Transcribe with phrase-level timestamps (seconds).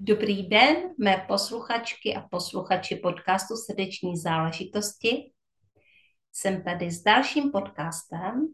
[0.00, 5.32] Dobrý den, mé posluchačky a posluchači podcastu Srdeční záležitosti.
[6.32, 8.46] Jsem tady s dalším podcastem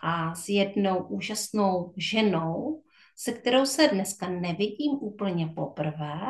[0.00, 2.82] a s jednou úžasnou ženou,
[3.16, 6.20] se kterou se dneska nevidím úplně poprvé.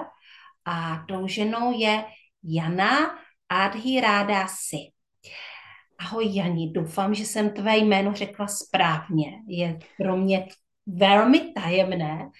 [0.64, 2.04] A tou ženou je
[2.44, 4.90] Jana Adhi Ráda Si.
[5.98, 9.32] Ahoj Jani, doufám, že jsem tvé jméno řekla správně.
[9.48, 10.48] Je pro mě
[10.86, 12.30] velmi tajemné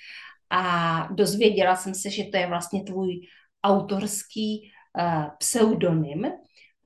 [0.51, 3.21] a dozvěděla jsem se, že to je vlastně tvůj
[3.65, 6.33] autorský uh, pseudonym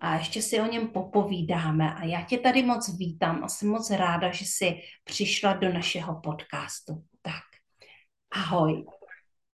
[0.00, 1.94] a ještě si o něm popovídáme.
[1.94, 6.20] A já tě tady moc vítám a jsem moc ráda, že jsi přišla do našeho
[6.20, 7.02] podcastu.
[7.22, 7.42] Tak,
[8.32, 8.84] ahoj.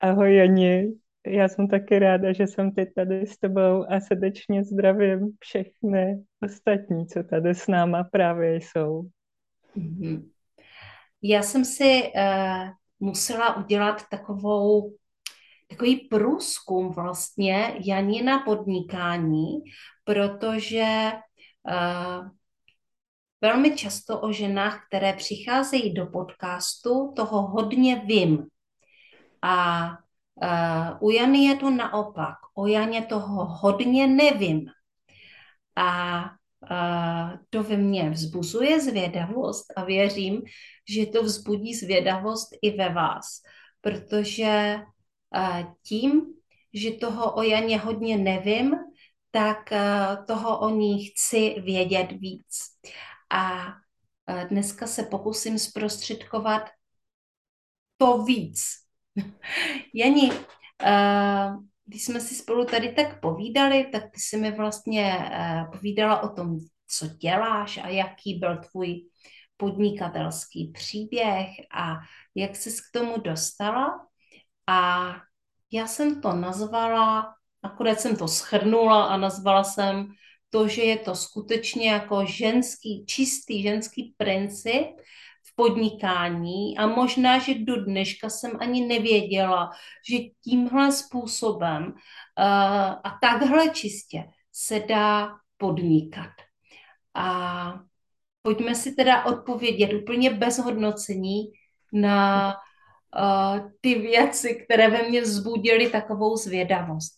[0.00, 0.92] Ahoj Jani,
[1.26, 7.06] já jsem taky ráda, že jsem teď tady s tebou a srdečně zdravím všechny ostatní,
[7.06, 9.02] co tady s náma právě jsou.
[9.76, 10.28] Mm-hmm.
[11.22, 12.68] Já jsem si uh,
[13.00, 14.94] musela udělat takovou,
[15.68, 19.46] takový průzkum vlastně Janina podnikání,
[20.04, 21.12] protože
[21.70, 22.28] uh,
[23.40, 28.46] velmi často o ženách, které přicházejí do podcastu, toho hodně vím.
[29.42, 29.88] A
[30.34, 32.34] uh, u Jany je to naopak.
[32.54, 34.66] O Janě toho hodně nevím.
[35.76, 36.24] A
[37.50, 40.42] to ve mně vzbuzuje zvědavost a věřím,
[40.88, 43.24] že to vzbudí zvědavost i ve vás,
[43.80, 44.76] protože
[45.82, 46.22] tím,
[46.74, 48.74] že toho o Janě hodně nevím,
[49.30, 49.70] tak
[50.26, 52.58] toho o ní chci vědět víc.
[53.30, 53.66] A
[54.48, 56.62] dneska se pokusím zprostředkovat
[57.96, 58.62] to víc.
[59.94, 60.30] Jani,
[61.88, 66.28] když jsme si spolu tady tak povídali, tak ty jsi mi vlastně uh, povídala o
[66.28, 69.08] tom, co děláš a jaký byl tvůj
[69.56, 71.96] podnikatelský příběh a
[72.34, 74.06] jak jsi k tomu dostala.
[74.66, 75.10] A
[75.72, 80.08] já jsem to nazvala, akorát jsem to schrnula a nazvala jsem
[80.50, 84.86] to, že je to skutečně jako ženský, čistý ženský princip,
[85.58, 89.70] podnikání a možná, že do dneška jsem ani nevěděla,
[90.10, 91.94] že tímhle způsobem uh,
[93.04, 96.30] a takhle čistě se dá podnikat.
[97.14, 97.80] A
[98.42, 101.52] pojďme si teda odpovědět úplně bez hodnocení
[101.92, 107.12] na uh, ty věci, které ve mně vzbudily takovou zvědavost.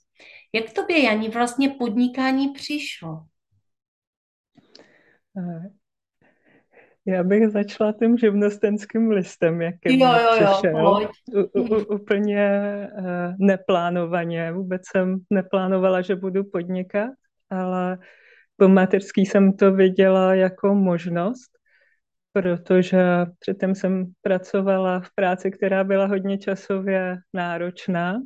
[0.52, 3.24] Jak tobě, Janí, vlastně podnikání přišlo?
[7.06, 11.08] Já bych začala tím živnostenským listem, jakým jo, jo, jo, přišel.
[11.54, 12.48] U, u, úplně
[12.98, 14.52] uh, neplánovaně.
[14.52, 17.10] Vůbec jsem neplánovala, že budu podnikat,
[17.50, 17.98] ale
[18.56, 21.50] po mateřský jsem to viděla jako možnost,
[22.32, 23.02] protože
[23.38, 28.20] předtím jsem pracovala v práci, která byla hodně časově náročná.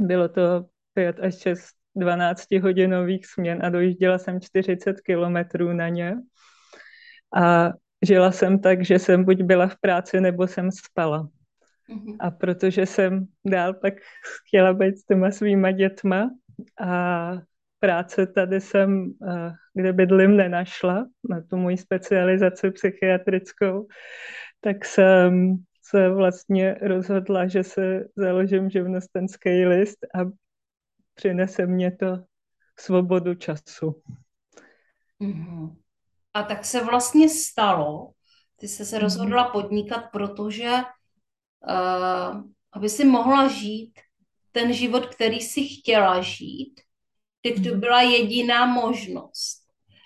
[0.00, 1.64] Bylo to 5 až 6
[1.96, 6.16] 12 hodinových směn a dojížděla jsem 40 kilometrů na ně.
[7.36, 7.72] A
[8.06, 11.28] žila jsem tak, že jsem buď byla v práci, nebo jsem spala.
[11.88, 12.16] Mm-hmm.
[12.20, 13.94] A protože jsem dál tak
[14.46, 16.30] chtěla být s těma svýma dětma
[16.80, 17.32] a
[17.80, 23.86] práce tady jsem, eh, kde bydlím, nenašla na tu moji specializaci psychiatrickou,
[24.60, 30.30] tak jsem se vlastně rozhodla, že se založím živnostenský list a
[31.14, 32.18] přinese mě to
[32.78, 34.02] svobodu času.
[35.20, 35.76] Mm-hmm.
[36.36, 38.10] A tak se vlastně stalo,
[38.56, 39.04] ty jsi se mhm.
[39.04, 42.42] rozhodla podnikat, protože uh,
[42.72, 44.00] aby si mohla žít
[44.52, 46.80] ten život, který si chtěla žít,
[47.42, 47.80] teď to mhm.
[47.80, 49.62] byla jediná možnost.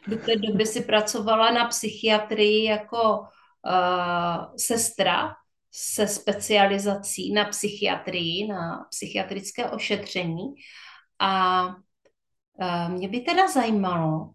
[0.06, 5.34] Do té doby si pracovala na psychiatrii jako uh, sestra
[5.72, 10.54] se specializací na psychiatrii, na psychiatrické ošetření.
[11.18, 14.30] A uh, mě by teda zajímalo,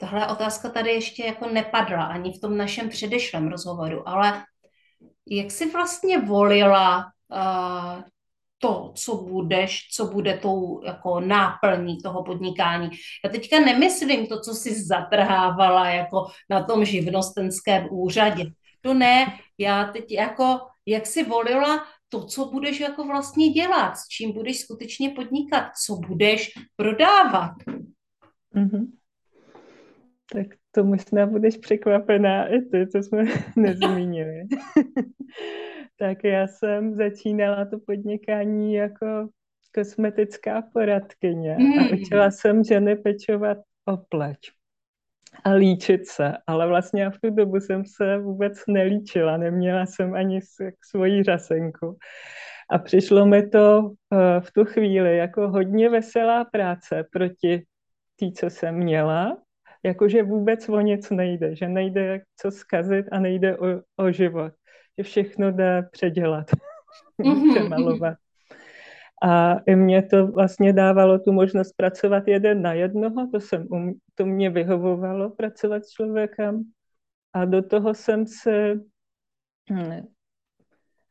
[0.00, 4.44] Tahle otázka tady ještě jako nepadla ani v tom našem předešlém rozhovoru, ale
[5.26, 8.02] jak jsi vlastně volila uh,
[8.58, 12.90] to, co budeš, co bude tou jako náplní toho podnikání.
[13.24, 18.44] Já teďka nemyslím to, co jsi zatrhávala jako na tom živnostenském úřadě.
[18.80, 24.08] To ne, já teď jako, jak jsi volila to, co budeš jako vlastně dělat, s
[24.08, 27.52] čím budeš skutečně podnikat, co budeš prodávat.
[28.56, 28.86] Mm-hmm.
[30.32, 33.24] Tak to možná budeš překvapená i ty, co jsme
[33.56, 34.42] nezmínili.
[35.98, 39.28] tak já jsem začínala to podnikání jako
[39.74, 44.38] kosmetická poradkyně a učila jsem ženy pečovat o pleť
[45.44, 50.14] a líčit se, ale vlastně já v tu dobu jsem se vůbec nelíčila, neměla jsem
[50.14, 50.40] ani
[50.84, 51.98] svoji řasenku.
[52.70, 57.64] A přišlo mi to eh, v tu chvíli jako hodně veselá práce proti
[58.16, 59.36] tý, co jsem měla,
[59.82, 63.66] jakože vůbec o nic nejde, že nejde co zkazit a nejde o,
[63.96, 64.52] o život,
[64.98, 66.46] že všechno jde předělat,
[67.18, 68.18] mhm, přemalovat.
[69.22, 73.98] A i mě to vlastně dávalo tu možnost pracovat jeden na jednoho, to, jsem, um,
[74.14, 76.62] to mě vyhovovalo pracovat s člověkem.
[77.32, 78.74] A do toho jsem se
[79.72, 80.06] hm,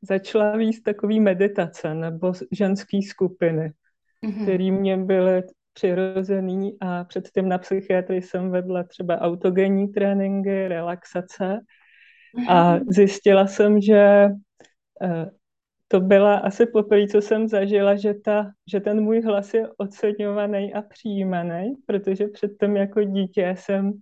[0.01, 3.74] začala víc takový meditace nebo ženský skupiny,
[4.25, 4.44] mm-hmm.
[4.44, 5.44] které mě byly
[5.80, 11.60] přirozený a předtím na psychiatrii jsem vedla třeba autogenní tréninky, relaxace
[12.48, 12.86] a mhm.
[12.90, 14.28] zjistila jsem, že
[15.02, 15.30] eh,
[15.88, 20.74] to byla asi poprvé, co jsem zažila, že, ta, že ten můj hlas je oceňovaný
[20.74, 23.94] a přijímaný, protože předtím jako dítě jsem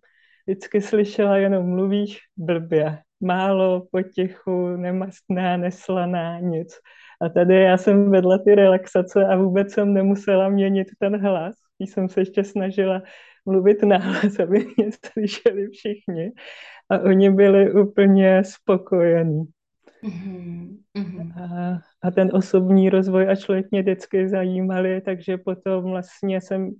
[0.47, 6.73] vždycky slyšela jenom mluvíš blbě, málo, potichu, nemastná, neslaná, nic.
[7.21, 11.66] A tady já jsem vedla ty relaxace a vůbec jsem nemusela měnit ten hlas.
[11.77, 13.01] Když jsem se ještě snažila
[13.45, 16.31] mluvit nahlas, aby mě slyšeli všichni.
[16.89, 19.43] A oni byli úplně spokojení.
[20.03, 21.33] Mm-hmm.
[21.41, 26.71] A, a ten osobní rozvoj a člověk mě vždycky zajímaly, takže potom vlastně jsem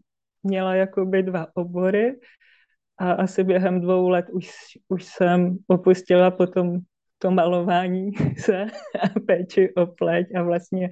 [0.44, 2.20] měla jakoby dva obory
[2.98, 4.52] a asi během dvou let už,
[4.88, 6.80] už jsem opustila potom
[7.20, 8.66] to malování se
[9.02, 10.90] a péči o pleť a vlastně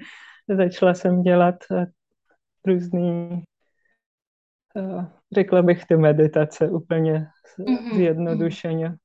[0.47, 1.85] začala jsem dělat eh,
[5.31, 7.27] řekla bych ty meditace úplně
[7.59, 7.95] mm-hmm.
[7.95, 8.95] zjednodušeně.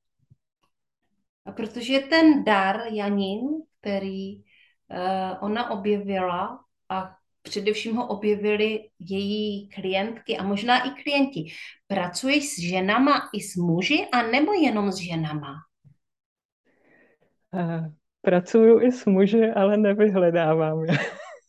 [1.45, 3.39] A protože ten dar Janin,
[3.79, 4.43] který uh,
[5.41, 6.59] ona objevila
[6.89, 11.45] a především ho objevili její klientky a možná i klienti.
[11.87, 15.53] Pracuješ s ženama i s muži a nebo jenom s ženama?
[17.53, 17.85] Uh,
[18.21, 20.97] pracuju i s muži, ale nevyhledávám je.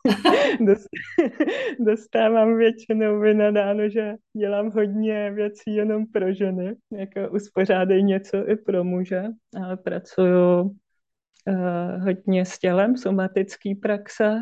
[1.80, 8.84] Dostávám většinou vynadáno, že dělám hodně věcí jenom pro ženy, jako uspořádej něco i pro
[8.84, 9.24] muže,
[9.62, 14.36] ale pracuju uh, hodně s tělem, somatický praxe.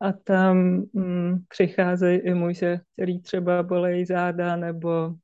[0.00, 5.14] A tam um, přicházejí i muže, který třeba bolejí záda nebo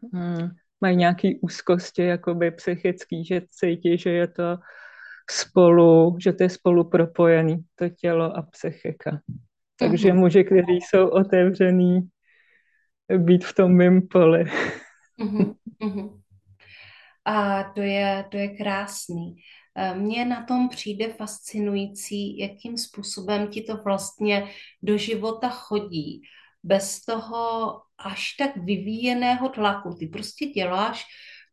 [0.00, 0.50] um,
[0.80, 4.58] mají nějaké úzkosti, jakoby psychický, že cítí, že je to
[5.30, 9.20] spolu, že to je spolu propojený, to tělo a psychika.
[9.78, 10.18] Takže uh-huh.
[10.18, 12.08] muži, kteří jsou otevřený
[13.18, 14.44] být v tom mým poli.
[15.18, 15.54] Uh-huh.
[15.82, 16.20] Uh-huh.
[17.24, 19.36] A to je, to je krásný.
[19.76, 24.48] E, mně na tom přijde fascinující, jakým způsobem ti to vlastně
[24.82, 26.22] do života chodí.
[26.62, 29.94] Bez toho až tak vyvíjeného tlaku.
[29.94, 31.04] Ty prostě děláš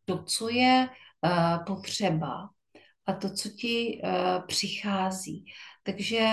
[0.05, 0.89] to, co je
[1.25, 2.50] uh, potřeba
[3.05, 5.45] a to, co ti uh, přichází.
[5.83, 6.27] Takže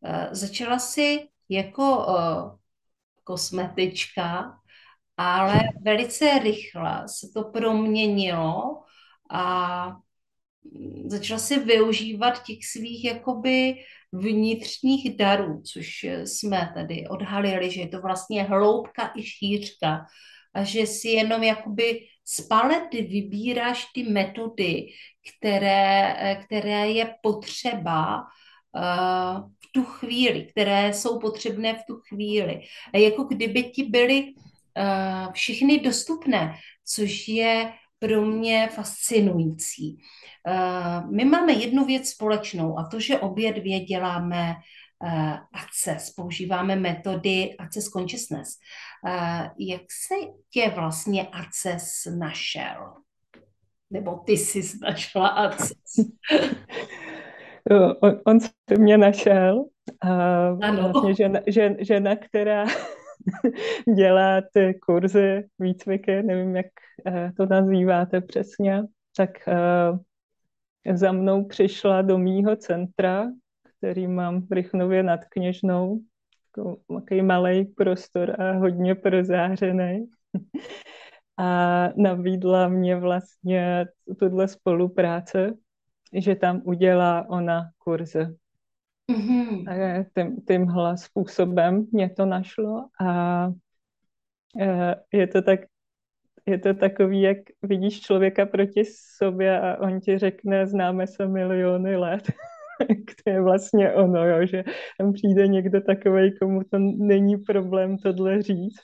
[0.00, 2.58] uh, začala si jako uh,
[3.24, 4.58] kosmetička,
[5.16, 8.82] ale velice rychle se to proměnilo
[9.30, 9.96] a
[11.06, 13.74] začala si využívat těch svých jakoby
[14.12, 20.06] vnitřních darů, což jsme tady odhalili, že je to vlastně hloubka i šířka
[20.54, 24.86] a že si jenom jakoby z palety vybíráš ty metody,
[25.36, 32.60] které, které je potřeba uh, v tu chvíli, které jsou potřebné v tu chvíli.
[32.94, 36.54] Jako kdyby ti byly uh, všechny dostupné,
[36.84, 39.98] což je pro mě fascinující.
[41.10, 44.54] My máme jednu věc společnou a to, že obě dvě děláme
[45.52, 48.48] ACES, používáme metody ACES Consciousness.
[49.58, 50.14] Jak se
[50.50, 51.84] tě vlastně ACES
[52.18, 52.94] našel?
[53.90, 55.92] Nebo ty jsi našla ACES?
[58.00, 59.64] on, on se mě našel.
[60.00, 60.82] A ano.
[60.82, 62.64] Vlastně žena, žen, žena, která
[63.96, 66.66] dělá ty kurzy, výcviky, nevím, jak
[67.36, 68.82] to nazýváte přesně,
[69.16, 69.30] tak
[70.94, 73.26] za mnou přišla do mýho centra,
[73.78, 76.00] který mám v Rychnově nad Kněžnou,
[76.94, 80.06] takový malý prostor a hodně prozářený.
[81.38, 83.86] A nabídla mě vlastně
[84.18, 85.54] tuhle spolupráce,
[86.12, 88.34] že tam udělá ona kurze.
[89.12, 89.64] Mm-hmm.
[89.68, 93.48] A tím, tímhle způsobem mě to našlo a
[94.60, 95.60] e, je to tak
[96.48, 98.82] je to takový, jak vidíš člověka proti
[99.16, 102.22] sobě a on ti řekne, známe se miliony let.
[103.24, 104.64] to je vlastně ono, jo, že
[104.98, 108.80] tam přijde někdo takový, komu to není problém tohle říct.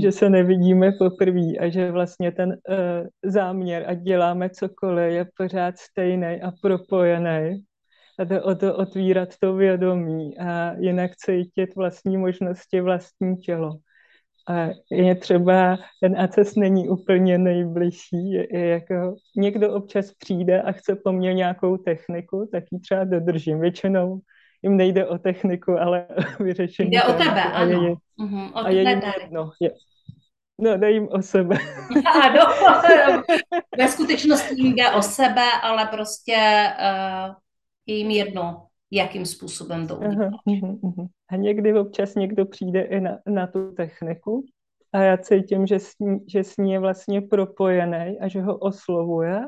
[0.00, 5.78] Že se nevidíme poprvé a že vlastně ten uh, záměr, ať děláme cokoliv, je pořád
[5.78, 7.64] stejný a propojený.
[8.18, 13.72] A to o to otvírat to vědomí a jinak cítit vlastní možnosti, vlastní tělo.
[14.48, 20.72] A je třeba, ten ACES není úplně nejbližší, je, je jako někdo občas přijde a
[20.72, 23.60] chce po mně nějakou techniku, tak ji třeba dodržím.
[23.60, 24.20] Většinou
[24.64, 26.06] jim nejde o techniku, ale
[26.40, 26.90] o vyřešení.
[26.90, 27.80] Jde o tebe, ano.
[27.80, 29.50] A je, uh-huh, o a je jim jedno.
[29.60, 29.70] Je,
[30.58, 31.56] no, jde jim o sebe.
[32.22, 32.40] Ano,
[33.78, 36.36] ve skutečnosti jim jde o sebe, ale prostě
[36.80, 37.34] uh,
[37.86, 40.32] je jim jedno, jakým způsobem to uděláš.
[40.48, 41.08] Uh-huh, uh-huh.
[41.30, 44.44] A někdy občas někdo přijde i na, na tu techniku
[44.92, 48.56] a já cítím, že s, ní, že s ní je vlastně propojený a že ho
[48.58, 49.40] oslovuje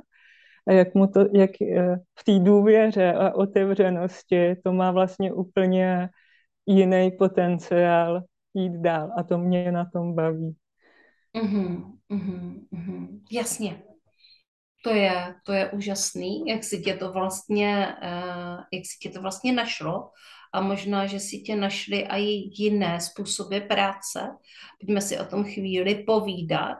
[0.69, 6.09] a jak mu to, jak eh, v té důvěře a otevřenosti to má vlastně úplně
[6.67, 8.23] jiný potenciál
[8.55, 10.57] jít dál a to mě na tom baví.
[11.37, 13.83] Mm-hmm, mm-hmm, jasně.
[14.85, 19.23] To je, to je úžasný, jak si tě to vlastně, uh, jak si tě to
[19.23, 20.11] vlastně našlo
[20.55, 22.23] a možná, že si tě našli i
[22.63, 24.21] jiné způsoby práce.
[24.81, 26.79] Pojďme si o tom chvíli povídat,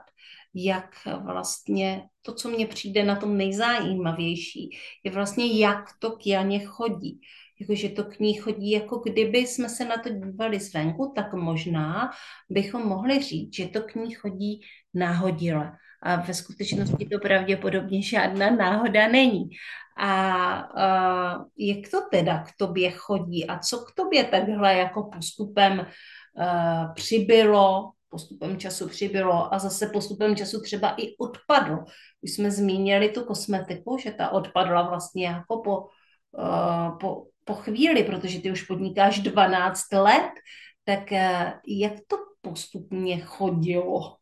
[0.65, 4.69] jak vlastně to, co mně přijde na tom nejzajímavější,
[5.03, 7.21] je vlastně, jak to k Janě chodí.
[7.59, 12.11] Jakože to k ní chodí, jako kdyby jsme se na to dívali zvenku, tak možná
[12.49, 14.61] bychom mohli říct, že to k ní chodí
[14.93, 15.71] náhodile.
[16.03, 19.49] A ve skutečnosti to pravděpodobně žádná náhoda není.
[19.97, 20.11] A,
[20.53, 26.93] a jak to teda k tobě chodí a co k tobě takhle jako postupem uh,
[26.93, 31.83] přibylo, postupem času přibylo a zase postupem času třeba i odpadlo.
[32.21, 38.03] Už jsme zmínili tu kosmetiku, že ta odpadla vlastně jako po, uh, po, po chvíli,
[38.03, 40.31] protože ty už podnikáš 12 let,
[40.83, 44.17] tak uh, jak to postupně chodilo?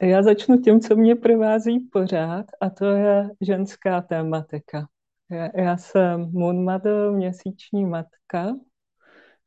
[0.00, 4.86] Já začnu tím, co mě provází pořád, a to je ženská tématika.
[5.30, 8.54] Já, já jsem moon mother, měsíční matka,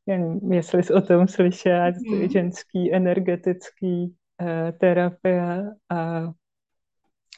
[0.06, 2.28] jen jestli jsi o tom slyšela, mm.
[2.28, 6.32] ženský energetický eh, terapie a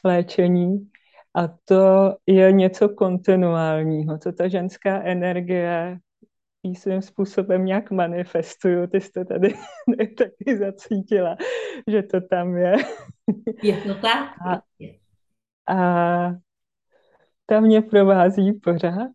[0.03, 0.89] léčení.
[1.35, 5.99] A to je něco kontinuálního, co ta ženská energie
[6.73, 8.87] svým způsobem nějak manifestuju.
[8.87, 9.53] Ty jste tady
[10.17, 11.35] taky zacítila,
[11.87, 12.75] že to tam je.
[13.63, 14.29] Je to tak?
[14.47, 14.61] A,
[15.73, 16.31] a
[17.45, 19.11] ta mě provází pořád.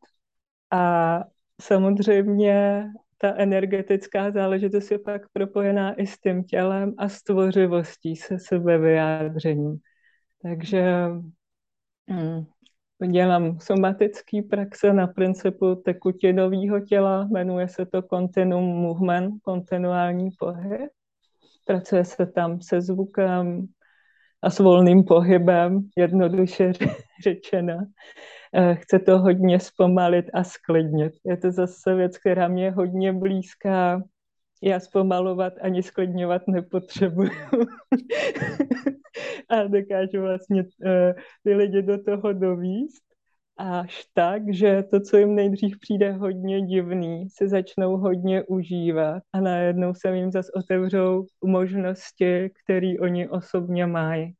[0.70, 1.20] A
[1.60, 2.84] samozřejmě
[3.22, 9.78] ta energetická záležitost je pak propojená i s tím tělem a s tvořivostí se sebevyjádřením.
[10.42, 11.06] Takže
[12.10, 12.44] hm,
[13.12, 20.90] dělám somatický praxe na principu tekutinového těla, jmenuje se to Continuum Movement, kontinuální pohyb.
[21.66, 23.66] Pracuje se tam se zvukem
[24.42, 26.72] a s volným pohybem, jednoduše
[27.24, 27.78] řečeno.
[28.54, 31.12] Eh, chce to hodně zpomalit a sklidnit.
[31.24, 34.02] Je to zase věc, která mě je hodně blízká.
[34.62, 37.30] Já zpomalovat ani sklidňovat nepotřebuju.
[39.48, 41.12] a dokážu vlastně uh,
[41.44, 43.09] ty lidi do toho dovíst
[43.60, 49.40] až tak, že to, co jim nejdřív přijde hodně divný, se začnou hodně užívat a
[49.40, 54.34] najednou se jim zase otevřou možnosti, které oni osobně mají.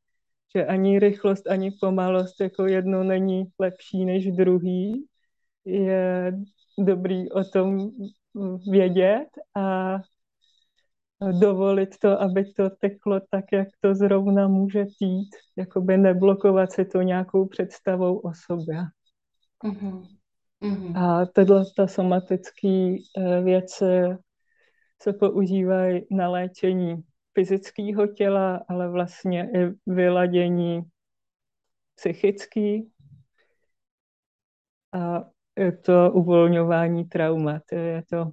[0.55, 5.05] Že ani rychlost, ani pomalost jako jedno není lepší než druhý.
[5.65, 6.33] Je
[6.79, 7.91] dobrý o tom
[8.71, 9.97] vědět a
[11.39, 17.01] dovolit to, aby to teklo tak, jak to zrovna může tít, jakoby neblokovat si to
[17.01, 18.77] nějakou představou o sobě.
[19.63, 20.97] Mm-hmm.
[20.97, 23.85] A tyhle ta somatické eh, věci
[25.01, 27.03] se používají na léčení
[27.33, 30.81] fyzického těla, ale vlastně i vyladění
[31.95, 32.91] psychický.
[34.93, 35.23] A
[35.57, 37.63] je to uvolňování traumat.
[37.71, 38.31] Je to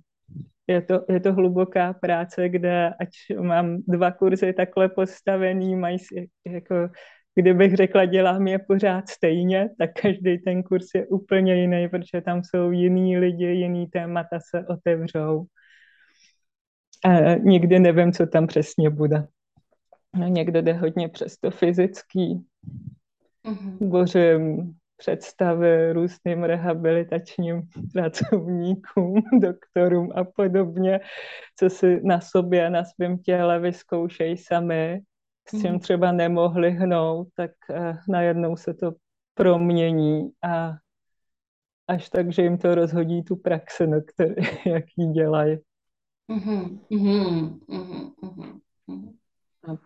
[0.68, 5.98] je to, je to hluboká práce, kde ať mám dva kurzy takhle postavený, mají
[6.46, 6.74] jako,
[7.38, 12.42] kdybych řekla, dělám je pořád stejně, tak každý ten kurz je úplně jiný, protože tam
[12.44, 15.44] jsou jiný lidi, jiný témata se otevřou.
[17.04, 19.26] A nikdy nevím, co tam přesně bude.
[20.16, 22.46] No, někdo jde hodně přes to fyzický.
[23.44, 23.88] Mm-hmm.
[23.88, 31.00] Bořím představy různým rehabilitačním pracovníkům, doktorům a podobně,
[31.58, 35.00] co si na sobě a na svém těle vyzkoušejí sami,
[35.48, 35.78] s čím mhm.
[35.78, 38.92] třeba nemohli hnout, tak uh, najednou se to
[39.34, 40.72] promění a
[41.88, 44.34] až tak, že jim to rozhodí tu praxi, no, který,
[44.66, 45.58] jak ji dělají.
[46.30, 48.60] Mm-hmm, mm-hmm, mm-hmm.
[49.68, 49.76] A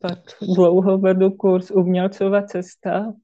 [0.00, 0.18] pak
[0.54, 3.14] dlouho vedu kurz Umělcova cesta,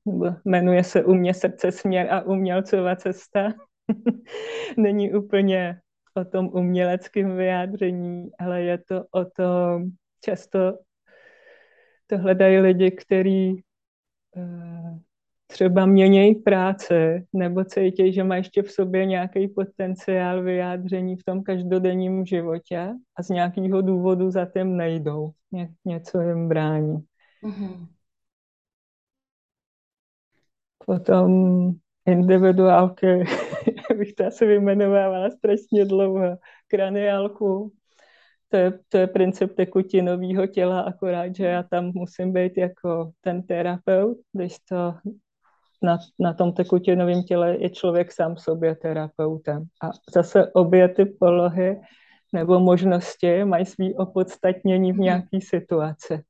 [0.45, 3.53] jmenuje se U mě srdce směr a Umělcova cesta.
[4.77, 5.81] Není úplně
[6.15, 9.91] o tom uměleckém vyjádření, ale je to o tom,
[10.25, 10.79] často
[12.17, 13.63] to hledají lidi, kteří
[14.37, 14.99] uh,
[15.47, 21.43] třeba měnějí práce nebo cítí, že má ještě v sobě nějaký potenciál vyjádření v tom
[21.43, 25.31] každodenním životě a z nějakého důvodu za tím nejdou.
[25.53, 27.05] Ně, něco jim brání.
[27.43, 27.87] Mm-hmm.
[30.87, 31.71] Potom
[32.07, 33.25] individuálky,
[33.99, 36.37] bych to asi vyjmenovávala strašně dlouho,
[36.69, 37.73] kraniálku,
[38.55, 43.43] to je, to je princip tekutinového těla, akorát, že já tam musím být jako ten
[43.43, 44.95] terapeut, když to
[45.83, 49.65] na, na tom tekutinovém těle je člověk sám sobě terapeutem.
[49.83, 51.81] A zase obě ty polohy
[52.33, 55.05] nebo možnosti mají svý opodstatnění v mhm.
[55.05, 56.21] nějaké situaci.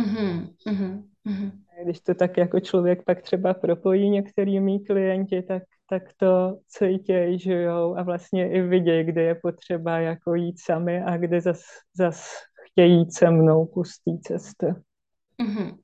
[0.00, 1.50] Mm-hmm, mm-hmm.
[1.84, 7.96] Když to tak jako člověk pak třeba propojí některými klienti, tak, tak to cítějí, žijou
[7.96, 11.60] a vlastně i vidějí, kde je potřeba jako jít sami a kde zas,
[11.94, 12.30] zas
[12.70, 14.66] chtějí jít se mnou kus té cesty.
[15.42, 15.78] Mm-hmm.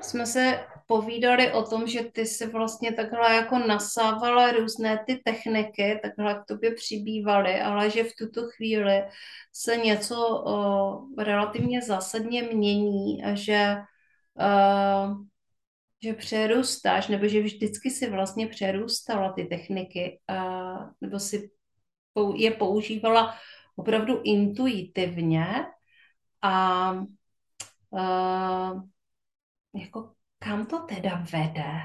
[0.00, 6.00] Jsme se povídali o tom, že ty si vlastně takhle jako nasávala různé ty techniky,
[6.02, 9.04] takhle k tobě přibývaly, ale že v tuto chvíli
[9.52, 13.76] se něco o, relativně zásadně mění a že,
[14.38, 15.29] o,
[16.02, 21.50] že přerůstáš, nebo že vždycky si vlastně přerůstala ty techniky, a, nebo si
[22.36, 23.34] je používala
[23.76, 25.46] opravdu intuitivně
[26.42, 26.90] a,
[27.98, 28.72] a
[29.74, 31.80] jako kam to teda vede?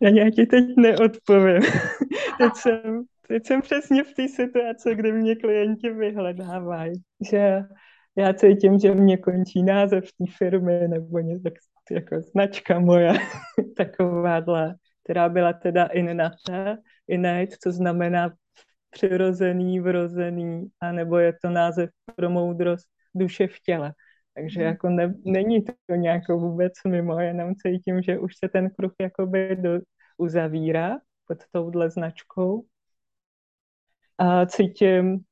[0.16, 1.62] Já ti teď neodpovím.
[2.38, 6.92] teď, jsem, teď jsem přesně v té situaci, kdy mě klienti vyhledávají,
[7.30, 7.62] že
[8.16, 11.48] já cítím, že mě končí název té firmy nebo něco
[11.90, 13.14] jako značka moja,
[13.76, 18.32] takováhle, která byla teda innata, innate, co znamená
[18.90, 23.92] přirozený, vrozený, anebo je to název pro moudrost duše v těle.
[24.34, 24.68] Takže mhm.
[24.68, 29.56] jako ne, není to nějak vůbec mimo, jenom cítím, že už se ten kruh jakoby
[29.56, 29.80] do,
[30.18, 32.64] uzavírá pod touhle značkou.
[34.18, 35.24] A cítím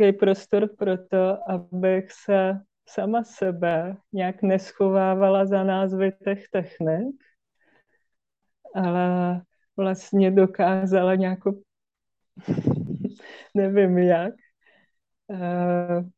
[0.00, 7.16] takový prostor pro to, abych se sama sebe nějak neschovávala za názvy těch technik,
[8.74, 9.42] ale
[9.76, 11.38] vlastně dokázala nějak
[13.54, 14.34] nevím jak,
[15.28, 16.08] uh,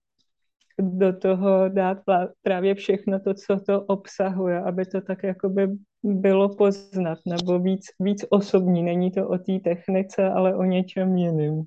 [0.79, 1.99] do toho dát
[2.43, 5.69] právě všechno to, co to obsahuje, aby to tak jakoby
[6.03, 8.83] bylo poznat, nebo víc, víc osobní.
[8.83, 11.67] Není to o té technice, ale o něčem jiným.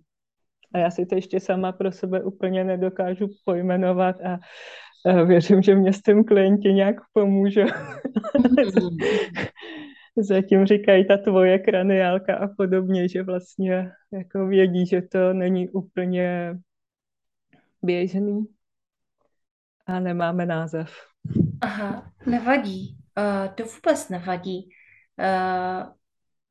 [0.75, 4.39] A já si to ještě sama pro sebe úplně nedokážu pojmenovat a,
[5.25, 7.65] věřím, že mě s tím klienti nějak pomůže.
[10.17, 16.57] Zatím říkají ta tvoje kraniálka a podobně, že vlastně jako vědí, že to není úplně
[17.83, 18.45] běžný
[19.85, 20.95] a nemáme název.
[21.61, 22.97] Aha, nevadí.
[23.17, 24.69] Uh, to vůbec nevadí.
[25.19, 25.93] Uh,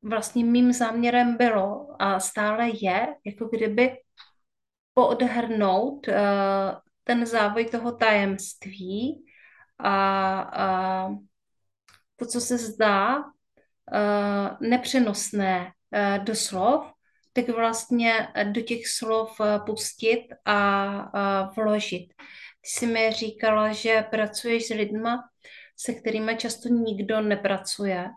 [0.09, 3.97] vlastně mým záměrem bylo a stále je, jako kdyby
[4.95, 6.15] poodhrnout uh,
[7.03, 9.25] ten závoj toho tajemství
[9.79, 11.11] a,
[12.15, 16.91] to, co se zdá uh, nepřenosné uh, do slov,
[17.33, 22.13] tak vlastně do těch slov pustit a, a vložit.
[22.61, 25.29] Ty jsi mi říkala, že pracuješ s lidma,
[25.77, 28.09] se kterými často nikdo nepracuje.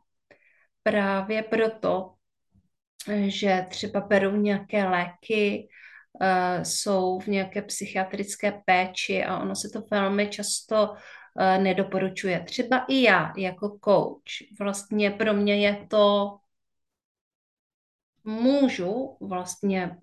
[0.82, 2.14] Právě proto,
[3.26, 5.68] že třeba berou nějaké léky,
[6.20, 12.40] uh, jsou v nějaké psychiatrické péči a ono se to velmi často uh, nedoporučuje.
[12.40, 16.36] Třeba i já jako coach, vlastně pro mě je to
[18.24, 19.96] můžu vlastně,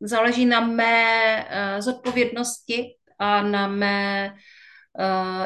[0.00, 4.34] záleží na mé uh, zodpovědnosti a na mé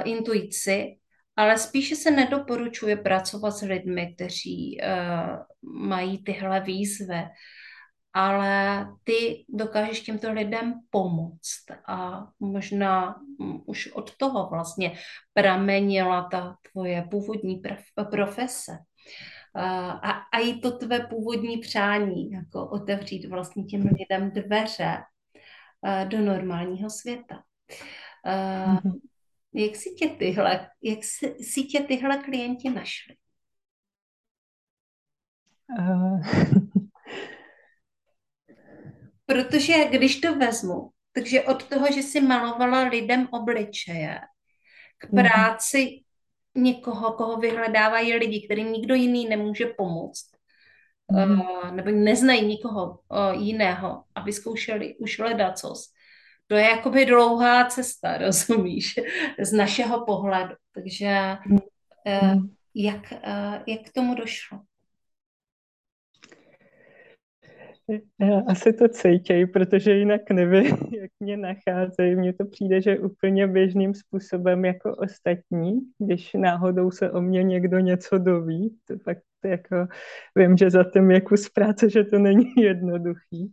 [0.04, 0.96] intuici,
[1.36, 5.36] ale spíše se nedoporučuje pracovat s lidmi, kteří uh,
[5.86, 7.22] mají tyhle výzvy.
[8.16, 14.92] Ale ty dokážeš těmto lidem pomoct a možná mm, už od toho vlastně
[15.32, 17.62] pramenila ta tvoje původní
[18.10, 18.78] profese.
[19.54, 24.96] A, a i to tvé původní přání, jako otevřít vlastně těm lidem dveře
[26.08, 27.42] do normálního světa.
[28.26, 29.00] Mm-hmm.
[29.54, 33.16] Jak si tě tyhle, jak si, si tě tyhle klienti našli?
[35.78, 36.20] Uh...
[39.26, 44.20] Protože když to vezmu, takže od toho, že si malovala lidem obličeje,
[44.98, 45.22] k mhm.
[45.22, 46.02] práci
[46.56, 50.30] někoho, koho vyhledávají lidi, kterým nikdo jiný nemůže pomoct,
[51.12, 51.40] mm.
[51.40, 55.92] uh, nebo neznají nikoho uh, jiného, aby zkoušeli už ledacos.
[56.46, 58.94] To je jakoby dlouhá cesta, rozumíš,
[59.38, 60.54] z našeho pohledu.
[60.74, 62.42] Takže uh,
[62.74, 64.60] jak, uh, jak k tomu došlo?
[68.46, 70.64] Asi to cítějí, protože jinak nevím,
[71.00, 72.16] jak mě nacházejí.
[72.16, 77.78] Mně to přijde, že úplně běžným způsobem jako ostatní, když náhodou se o mě někdo
[77.78, 79.86] něco doví, to fakt jako
[80.36, 83.52] vím, že za tím je kus práce, že to není jednoduchý.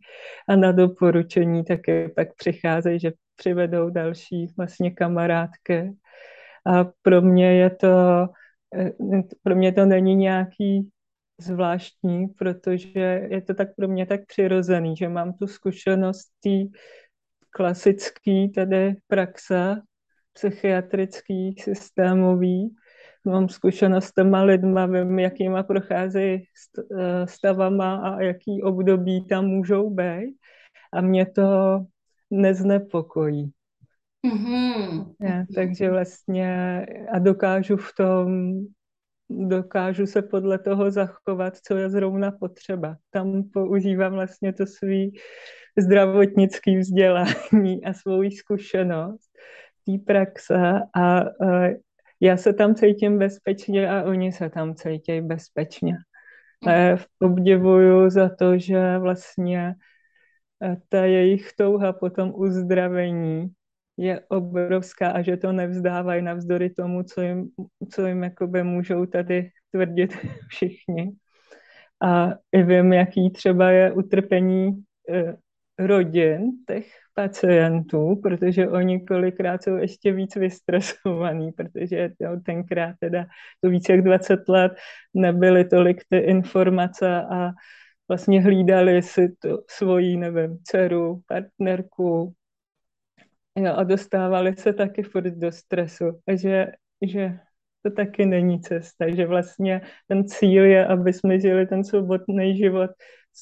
[0.50, 5.94] A na doporučení také pak přicházejí, že přivedou další vlastně kamarádky.
[6.66, 8.28] A pro mě je to,
[8.76, 8.92] eh,
[9.44, 10.90] pro mě to není nějaký
[11.42, 16.80] zvláštní, protože je to tak pro mě tak přirozený, že mám tu zkušenost té
[17.50, 19.82] klasický tady praxe,
[20.34, 22.76] psychiatrický, systémový.
[23.26, 29.90] Mám zkušenost s těma lidma, vím, jakýma procházejí eh, stavama a jaký období tam můžou
[29.90, 30.36] být.
[30.94, 31.80] A mě to
[32.32, 33.52] neznepokojí.
[34.28, 35.14] Mm-hmm.
[35.22, 38.58] Já, takže vlastně a dokážu v tom
[39.34, 42.98] dokážu se podle toho zachovat, co je zrovna potřeba.
[43.10, 45.14] Tam používám vlastně to svý
[45.78, 49.30] zdravotnický vzdělání a svou zkušenost
[49.86, 50.56] té praxe
[50.96, 51.70] a, a
[52.20, 55.98] já se tam cítím bezpečně a oni se tam cítí bezpečně.
[57.22, 59.76] Obdivuju za to, že vlastně
[60.90, 63.52] ta jejich touha po tom uzdravení
[63.98, 67.50] je obrovská a že to nevzdávají navzdory tomu, co jim,
[67.92, 70.14] co jim jakoby můžou tady tvrdit
[70.50, 71.12] všichni.
[72.04, 75.36] A i vím, jaký třeba je utrpení eh,
[75.80, 83.26] rodin těch pacientů, protože oni kolikrát jsou ještě víc vystresovaní, protože jo, tenkrát teda
[83.62, 84.72] to více jak 20 let
[85.14, 87.52] nebyly tolik ty informace a
[88.08, 92.34] vlastně hlídali si to svoji, nevím, dceru, partnerku,
[93.58, 96.06] Jo, a dostávali se taky furt do stresu.
[96.28, 96.68] A že,
[97.02, 97.40] že
[97.82, 102.92] to taky není cesta, že vlastně ten cíl je, aby jsme žili ten svobodný život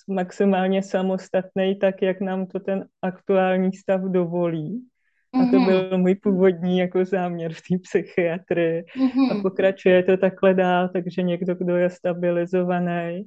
[0.08, 4.88] maximálně samostatný, tak jak nám to ten aktuální stav dovolí.
[5.34, 5.66] A to mhm.
[5.66, 8.84] byl můj původní jako záměr v té psychiatrii.
[8.84, 9.32] Mm-hmm.
[9.32, 13.24] A pokračuje to takhle dál, takže někdo, kdo je stabilizovaný,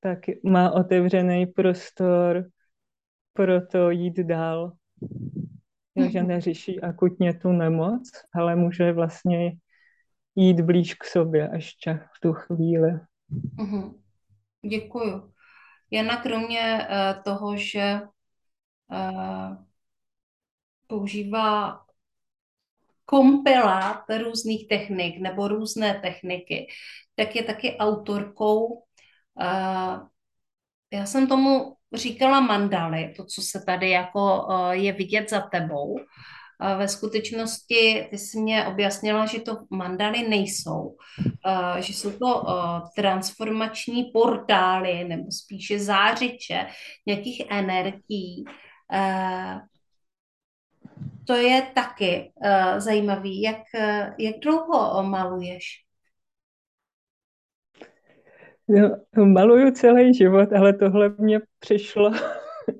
[0.00, 2.44] tak má otevřený prostor
[3.32, 4.72] pro to jít dál
[6.10, 9.52] že neřeší akutně tu nemoc, ale může vlastně
[10.36, 12.90] jít blíž k sobě ještě v tu chvíli.
[13.56, 13.94] Mm-hmm.
[14.70, 15.32] Děkuju.
[15.90, 18.00] Jana kromě uh, toho, že
[18.90, 19.56] uh,
[20.86, 21.80] používá
[23.04, 26.68] kompilát různých technik nebo různé techniky,
[27.16, 28.64] tak je taky autorkou.
[28.66, 30.08] Uh,
[30.92, 35.98] já jsem tomu říkala mandaly, to, co se tady jako eh, je vidět za tebou.
[36.78, 40.96] Ve skutečnosti ty jsi mě objasnila, že to mandaly nejsou,
[41.46, 46.66] eh, že jsou to eh, transformační portály nebo spíše zářiče
[47.06, 48.44] nějakých energií.
[51.26, 52.32] To je taky
[52.78, 53.42] zajímavý.
[53.42, 53.62] Jak,
[54.18, 55.87] jak dlouho maluješ?
[58.68, 62.12] No, maluju celý život, ale tohle mě přišlo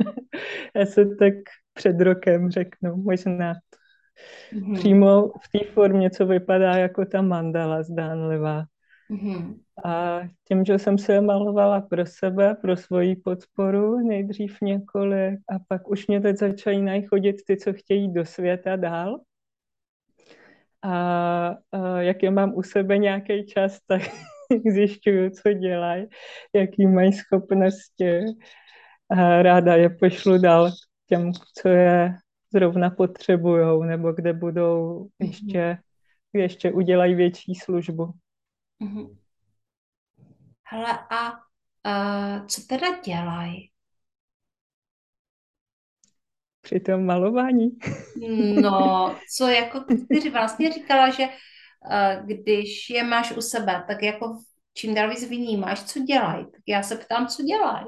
[0.83, 1.35] asi tak
[1.75, 3.55] před rokem, řeknu, možná
[4.53, 4.75] mm-hmm.
[4.75, 8.65] přímo v té formě, co vypadá jako ta mandala zdánlivá.
[9.11, 9.59] Mm-hmm.
[9.85, 15.89] A tím, že jsem se malovala pro sebe, pro svoji podporu, nejdřív několik, a pak
[15.89, 19.21] už mě teď začínají chodit ty, co chtějí do světa dál.
[20.83, 24.03] A, a jak je mám u sebe nějaký čas, tak
[24.73, 26.07] zjišťuju, co dělají,
[26.55, 28.21] jaký mají schopnosti.
[29.11, 30.71] A ráda je pošlu dál
[31.07, 32.15] těm, co je
[32.53, 35.31] zrovna potřebujou, nebo kde budou mhm.
[35.31, 35.79] ještě,
[36.33, 38.13] ještě udělají větší službu.
[38.83, 39.17] Mm-hmm.
[40.63, 41.33] Hele, a,
[41.85, 43.71] a co teda dělají?
[46.61, 47.71] při tom malování?
[48.63, 51.33] No, co jako ty vlastně říkala, že uh,
[52.25, 54.39] když je máš u sebe, tak jako
[54.75, 56.45] čím dál víc vnímáš, co dělají.
[56.45, 57.87] Tak já se ptám, co dělají.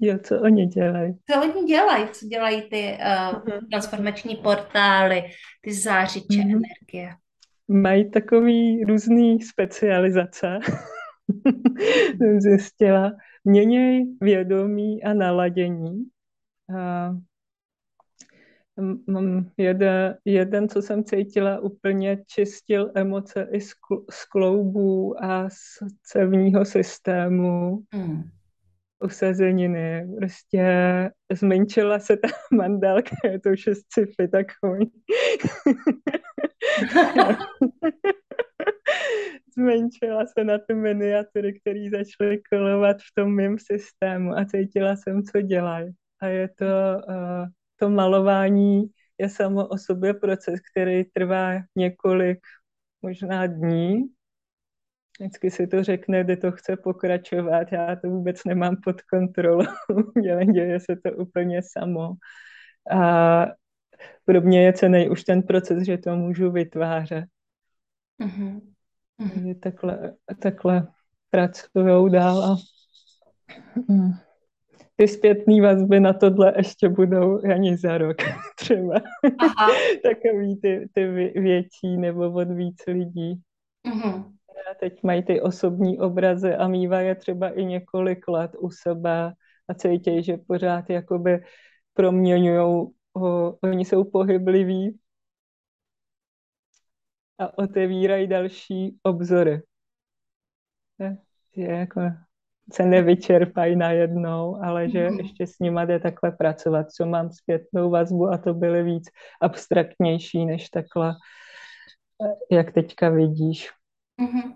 [0.00, 1.14] Jo, co oni dělají?
[1.30, 2.08] Co oni dělají?
[2.12, 2.98] Co dělají ty
[3.32, 5.22] uh, transformační portály,
[5.60, 6.60] ty zářiče uh-huh.
[6.60, 7.14] energie?
[7.68, 10.58] Mají takový různý specializace,
[12.16, 13.12] jsem zjistila.
[13.44, 16.04] Měněj vědomí a naladění.
[16.78, 17.10] A
[19.06, 23.74] mám jeden, jeden, co jsem cítila, úplně čistil emoce i z,
[24.10, 27.82] z kloubů a z cevního systému.
[27.94, 28.22] Mm
[29.00, 30.08] usazeniny.
[30.18, 30.64] Prostě
[31.32, 34.92] zmenšila se ta mandálka, je to už je sci-fi takový.
[39.56, 45.22] Zmenšila se na ty miniatury, které začaly kolovat v tom mém systému a cítila jsem,
[45.22, 45.90] co dělají.
[46.20, 46.64] A je to,
[47.08, 47.46] uh,
[47.80, 48.82] to malování
[49.18, 52.38] je samo o sobě proces, který trvá několik
[53.02, 54.04] možná dní,
[55.20, 57.72] Vždycky si to řekne, kde to chce pokračovat.
[57.72, 59.66] Já to vůbec nemám pod kontrolou.
[60.52, 62.12] Děje se to úplně samo.
[62.90, 63.46] A
[64.24, 67.24] pro mě je cený už ten proces, že to můžu vytvářet.
[68.22, 68.60] Mm-hmm.
[69.20, 69.60] Mm-hmm.
[69.60, 70.88] Takhle, takhle
[71.30, 72.56] pracují dál a
[73.88, 74.12] mm,
[75.00, 78.16] ty zpětné vazby na tohle ještě budou ani za rok
[78.56, 78.94] třeba.
[79.38, 79.68] Aha.
[80.02, 83.40] Takový ty, ty větší nebo od víc lidí.
[83.86, 84.40] Mm-hmm
[84.80, 89.32] teď mají ty osobní obrazy a mývá je třeba i několik let u sebe
[89.68, 91.44] a cítí, že pořád jakoby
[91.94, 92.86] proměňují,
[93.62, 94.98] oni jsou pohybliví
[97.38, 99.62] a otevírají další obzory.
[100.98, 101.18] Je,
[101.56, 102.00] je jako
[102.72, 105.18] se nevyčerpají najednou, ale že mm.
[105.18, 109.04] ještě s nima jde takhle pracovat, co mám zpětnou vazbu a to byly víc
[109.40, 111.14] abstraktnější než takhle,
[112.50, 113.70] jak teďka vidíš.
[114.20, 114.54] Mm-hmm.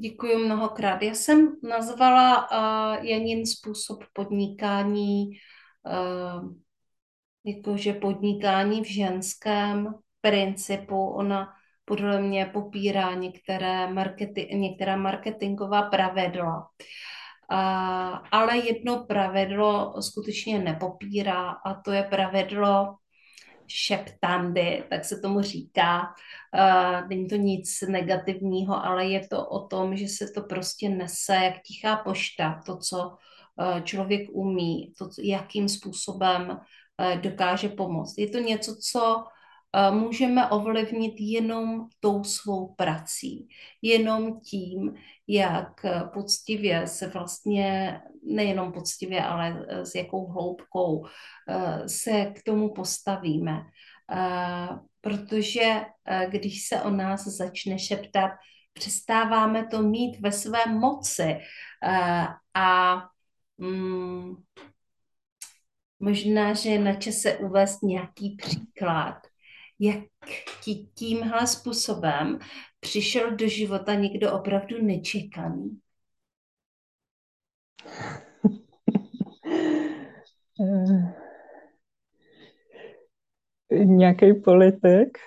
[0.00, 1.02] Děkuji mnohokrát.
[1.02, 5.30] Já jsem nazvala uh, Janin způsob podnikání,
[5.86, 6.52] uh,
[7.44, 11.08] jakože podnikání v ženském principu.
[11.08, 11.48] Ona
[11.88, 16.68] podle mě popírá některé, marketi- některá marketingová pravidla.
[17.52, 22.94] Uh, ale jedno pravidlo skutečně nepopírá a to je pravidlo
[23.66, 26.00] šeptandy, tak se tomu říká.
[26.00, 31.34] Uh, není to nic negativního, ale je to o tom, že se to prostě nese
[31.34, 36.60] jak tichá pošta, to, co uh, člověk umí, to, jakým způsobem
[37.20, 38.18] dokáže pomoct.
[38.18, 39.24] Je to něco, co
[39.90, 43.48] můžeme ovlivnit jenom tou svou prací,
[43.82, 44.94] jenom tím,
[45.26, 51.06] jak poctivě se vlastně, nejenom poctivě, ale s jakou hloubkou
[51.86, 53.62] se k tomu postavíme.
[55.00, 55.84] Protože
[56.28, 58.30] když se o nás začne šeptat,
[58.72, 61.38] přestáváme to mít ve své moci.
[62.54, 62.96] A
[63.58, 64.34] mm,
[66.00, 69.27] možná, že je na čase uvést nějaký příklad
[69.78, 70.04] jak
[70.64, 72.38] ti tímhle způsobem
[72.80, 75.78] přišel do života někdo opravdu nečekaný?
[83.70, 85.18] Nějaký politik?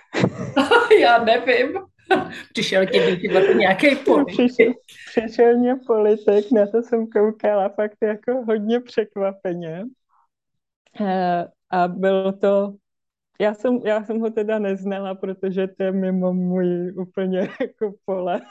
[1.01, 1.77] Já nevím.
[2.53, 4.35] Přišel ti do života nějaký politik?
[4.35, 4.73] Přišel,
[5.09, 9.83] přišel mě politik, na to jsem koukala fakt jako hodně překvapeně.
[11.01, 12.73] Eh, a byl to
[13.41, 18.41] já jsem, já jsem ho teda neznala, protože to je mimo můj úplně jako pole.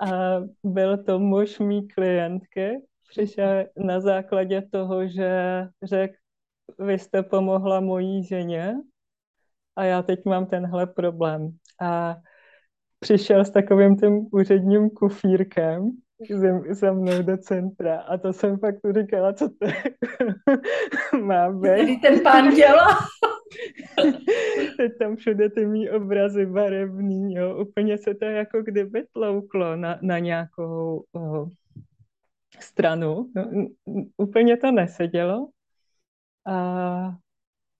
[0.00, 2.82] a byl to muž mý klientky.
[3.10, 5.30] Přišel na základě toho, že
[5.82, 6.14] řekl,
[6.78, 8.74] vy jste pomohla mojí ženě
[9.76, 11.56] a já teď mám tenhle problém.
[11.80, 12.16] A
[13.00, 15.90] přišel s takovým tím úředním kufírkem
[16.70, 19.66] za mnou do centra a to jsem fakt říkala, co to
[21.20, 22.00] má být.
[22.00, 22.86] ten pán dělá.
[24.76, 27.64] Teď tam všude ty mý obrazy barevný, jo.
[27.68, 31.48] Úplně se to jako kdyby tlouklo na, na nějakou oh,
[32.60, 33.30] stranu.
[33.36, 33.66] No,
[34.16, 35.48] úplně to nesedělo.
[36.46, 37.10] A,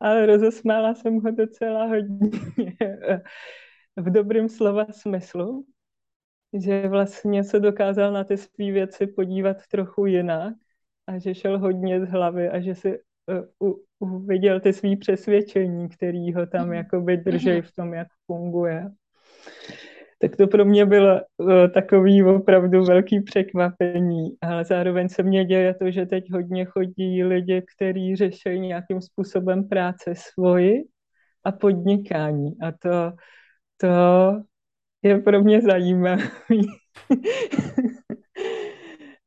[0.01, 2.77] ale rozesmála jsem ho docela hodně
[3.97, 5.65] v dobrém slova smyslu,
[6.61, 10.55] že vlastně se dokázal na ty své věci podívat trochu jinak
[11.07, 12.99] a že šel hodně z hlavy a že si
[13.59, 16.73] uh, uviděl ty svý přesvědčení, který ho tam mhm.
[16.73, 17.63] jakoby drží mhm.
[17.63, 18.91] v tom, jak funguje.
[20.19, 25.75] tak to pro mě bylo uh, takový opravdu velký překvapení, ale zároveň se mě děje
[25.75, 30.85] to, že teď hodně chodí lidi, kteří řeší nějakým způsobem práce svoji
[31.45, 33.13] a podnikání a to,
[33.77, 33.89] to
[35.03, 36.23] je pro mě zajímavé,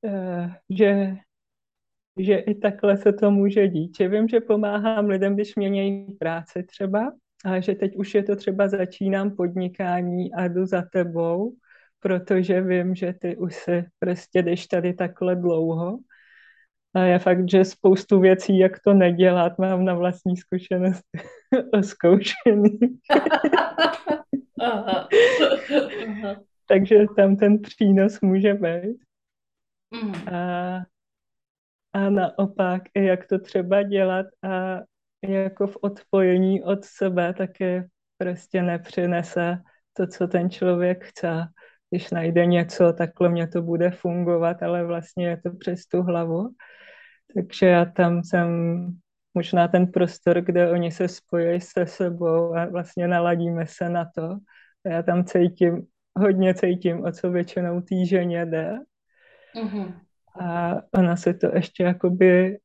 [0.06, 1.16] eh, že,
[2.20, 3.98] že i takhle se to může dít.
[3.98, 7.12] Že vím, že pomáhám lidem, když mění práci třeba,
[7.46, 11.56] a že teď už je to třeba začínám podnikání a jdu za tebou,
[12.00, 16.00] protože vím, že ty už se prostě jdeš tady takhle dlouho.
[16.96, 21.04] A je fakt, že spoustu věcí, jak to nedělat, mám na vlastní zkušenost
[21.74, 22.80] oskoušený.
[26.68, 28.98] Takže tam ten přínos může být.
[30.04, 30.14] Mm.
[30.36, 30.78] A,
[31.94, 34.80] a naopak, jak to třeba dělat a
[35.28, 37.84] jako v odpojení od sebe taky
[38.18, 39.58] prostě nepřinese
[39.94, 41.48] to, co ten člověk chce.
[41.90, 46.50] Když najde něco, takhle mě to bude fungovat, ale vlastně je to přes tu hlavu.
[47.36, 48.50] Takže já tam jsem
[49.34, 54.38] možná ten prostor, kde oni se spojí se sebou a vlastně naladíme se na to.
[54.86, 58.78] A já tam cítím, hodně cítím, o co většinou týženě jde.
[59.56, 59.94] Mm-hmm.
[60.42, 62.58] A ona se to ještě jakoby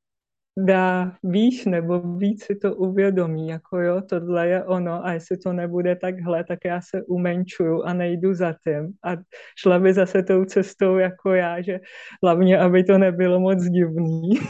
[0.56, 5.52] dá víc nebo víc si to uvědomí, jako jo, tohle je ono a jestli to
[5.52, 9.16] nebude takhle, tak já se umenčuju a nejdu za tím a
[9.58, 11.80] šla by zase tou cestou jako já, že
[12.22, 14.30] hlavně, aby to nebylo moc divný.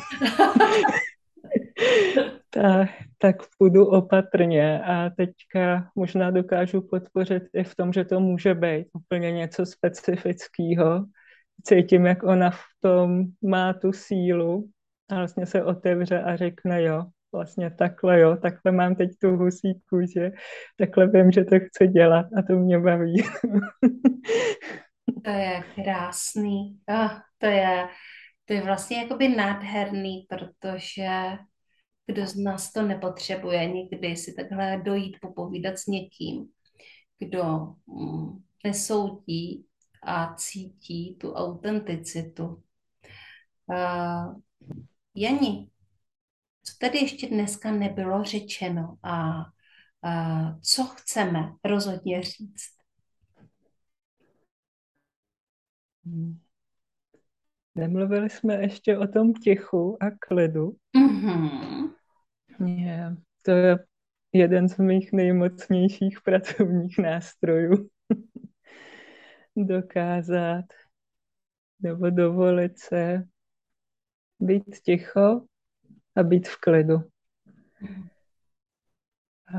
[2.50, 8.54] tak, tak půjdu opatrně a teďka možná dokážu podpořit i v tom, že to může
[8.54, 11.04] být úplně něco specifického.
[11.62, 14.68] Cítím, jak ona v tom má tu sílu
[15.10, 19.80] a vlastně se otevře a řekne jo, vlastně takhle jo, takhle mám teď tu husí
[19.88, 20.30] kůži,
[20.78, 23.22] takhle vím, že to chci dělat a to mě baví.
[25.24, 27.88] to je krásný, oh, to je,
[28.44, 31.08] to je vlastně jakoby nádherný, protože
[32.06, 36.48] kdo z nás to nepotřebuje někdy si takhle dojít popovídat s někým,
[37.18, 37.44] kdo
[37.86, 39.66] mm, nesoudí
[40.02, 42.62] a cítí tu autenticitu.
[43.66, 44.34] Uh,
[45.14, 45.70] Jani,
[46.62, 49.44] co tady ještě dneska nebylo řečeno a,
[50.02, 52.74] a co chceme rozhodně říct?
[56.04, 56.38] Hmm.
[57.74, 60.76] Nemluvili jsme ještě o tom tichu a klidu.
[60.96, 61.90] Mm-hmm.
[62.66, 63.78] Je, to je
[64.32, 67.88] jeden z mých nejmocnějších pracovních nástrojů.
[69.56, 70.64] Dokázat
[71.80, 73.24] nebo dovolit se
[74.44, 75.40] být ticho
[76.16, 76.94] a být v klidu.
[79.54, 79.58] A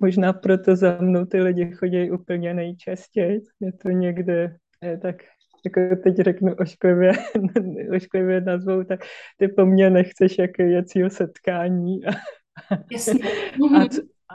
[0.00, 3.40] možná proto za mnou ty lidi chodí úplně nejčastěji.
[3.60, 5.16] Je to někde, je tak
[5.64, 7.12] jako teď řeknu ošklivě,
[7.96, 9.00] ošklivě nazvou, tak
[9.36, 12.00] ty po mně nechceš, jaké je cíl setkání.
[12.06, 12.10] A,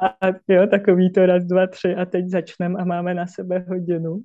[0.01, 3.65] a, a jo, takový to raz, dva, tři a teď začneme a máme na sebe
[3.69, 4.21] hodinu.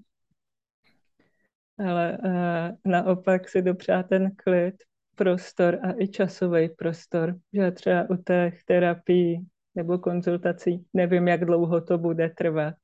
[1.79, 4.75] Ale uh, naopak si dopřát ten klid,
[5.20, 11.80] prostor a i časový prostor, že třeba u těch terapií nebo konzultací nevím, jak dlouho
[11.80, 12.74] to bude trvat.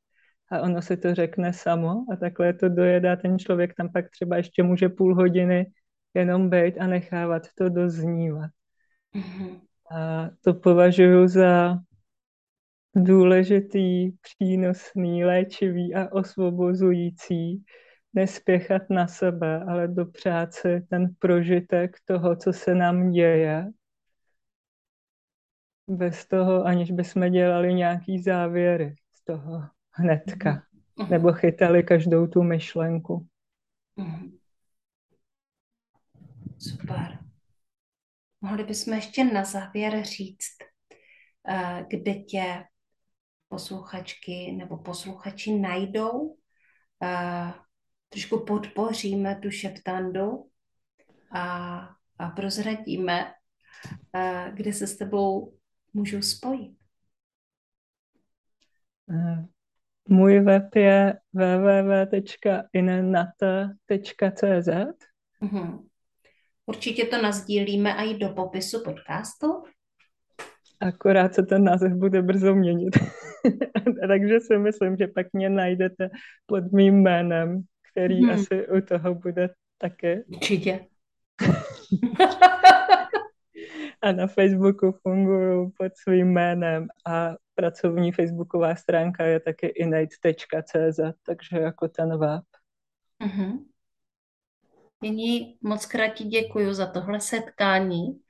[0.50, 4.36] A ono se to řekne samo a takhle to dojedá ten člověk tam pak třeba
[4.36, 5.66] ještě může půl hodiny
[6.14, 8.50] jenom být a nechávat to doznívat.
[9.16, 9.60] Mm-hmm.
[9.96, 11.78] A to považuji za
[12.96, 17.64] důležitý, přínosný, léčivý a osvobozující,
[18.16, 23.70] nespěchat na sebe, ale dopřát si ten prožitek toho, co se nám děje,
[25.88, 30.62] bez toho, aniž bychom dělali nějaký závěry z toho hnedka,
[30.98, 31.10] mm-hmm.
[31.10, 33.26] nebo chytali každou tu myšlenku.
[33.98, 34.38] Mm-hmm.
[36.58, 37.18] Super.
[38.40, 40.56] Mohli bychom ještě na závěr říct,
[41.48, 42.64] eh, kde tě
[43.48, 46.36] posluchačky nebo posluchači najdou,
[47.02, 47.52] eh,
[48.08, 50.50] trošku podpoříme tu šeptandu
[51.30, 51.78] a,
[52.18, 53.32] a prozradíme,
[54.12, 55.56] a kde se s tebou
[55.94, 56.76] můžou spojit.
[59.10, 59.44] Eh,
[60.08, 62.38] můj web je www.inenata.cz
[65.40, 65.86] mhm.
[66.66, 69.62] Určitě to nazdílíme i do popisu podcastu.
[70.80, 72.98] Akorát se ten název bude brzo měnit.
[74.08, 76.10] Takže si myslím, že pak mě najdete
[76.46, 77.62] pod mým jménem
[77.96, 78.30] který hmm.
[78.30, 80.22] asi u toho bude také.
[80.24, 80.86] Určitě.
[84.02, 91.58] a na Facebooku funguji pod svým jménem a pracovní facebooková stránka je taky innate.cz, takže
[91.58, 92.44] jako ten web.
[93.24, 93.64] Mm-hmm.
[95.02, 98.20] Nyní moc krát ti děkuji za tohle setkání.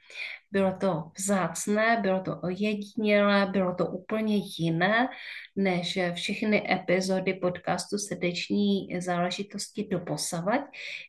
[0.57, 5.09] Bylo to vzácné, bylo to ojedinělé, bylo to úplně jiné
[5.57, 10.61] než všechny epizody podcastu Srdeční záležitosti doposavať.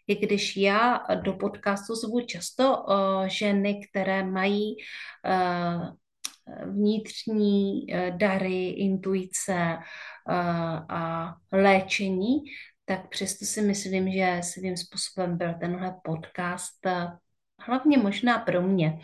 [0.08, 5.96] I když já do podcastu zvu často uh, ženy, které mají uh,
[6.74, 9.78] vnitřní uh, dary, intuice
[10.90, 12.38] a léčení,
[12.86, 16.88] tak přesto si myslím, že svým způsobem byl tenhle podcast
[17.68, 19.00] hlavně možná pro mě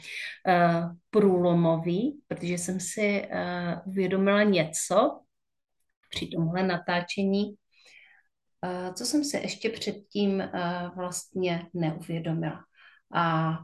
[0.47, 5.19] uh, průlomový, protože jsem si uh, uvědomila něco
[6.09, 10.43] při tomhle natáčení, uh, co jsem si ještě předtím
[10.95, 12.59] vlastně neuvědomila.
[13.15, 13.57] A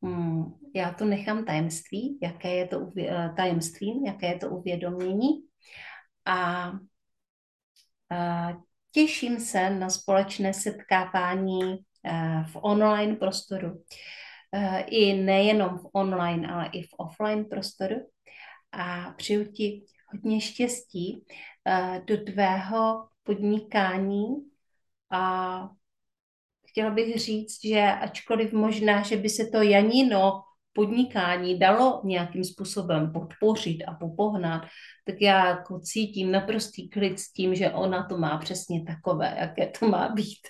[0.00, 2.92] um, já to nechám tajemství, jaké je to
[3.36, 5.28] tajemstvím, jaké je to uvědomění.
[6.26, 6.72] A
[8.92, 11.78] těším se na společné setkávání
[12.46, 13.84] v online prostoru.
[14.56, 17.96] Eh, i nejenom v online, ale i v offline prostoru.
[18.72, 21.24] A přeju ti hodně štěstí
[21.66, 24.26] eh, do tvého podnikání
[25.10, 25.68] a
[26.66, 30.42] chtěla bych říct, že ačkoliv možná, že by se to Janino
[30.76, 34.62] podnikání dalo nějakým způsobem podpořit a popohnat,
[35.06, 39.72] tak já jako cítím naprostý klid s tím, že ona to má přesně takové, jaké
[39.78, 40.48] to má být.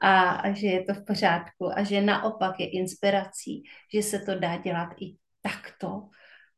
[0.00, 3.62] A, a že je to v pořádku a že naopak je inspirací,
[3.94, 6.08] že se to dá dělat i takto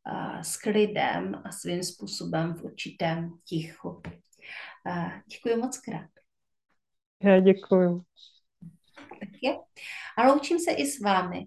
[0.04, 4.02] a, s klidem a svým způsobem v určitém tichu.
[4.86, 6.10] A, děkuji moc krát.
[7.22, 8.02] Já děkuji.
[9.20, 9.56] Tak je.
[10.18, 11.46] A loučím se i s vámi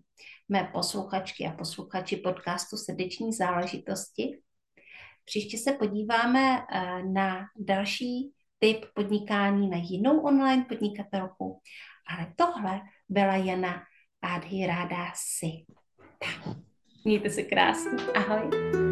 [0.50, 4.40] mé posluchačky a posluchači podcastu Srdeční záležitosti.
[5.26, 11.62] Příště se podíváme eh, na další typ podnikání na jinou online podnikatelku,
[12.08, 13.84] ale tohle byla Jana
[14.22, 15.66] Adhirada Si.
[16.20, 16.56] Tak,
[17.06, 18.04] mějte se krásně.
[18.16, 18.85] Ahoj.